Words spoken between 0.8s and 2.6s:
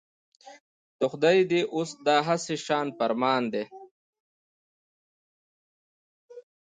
د خدای دی اوس دا هسي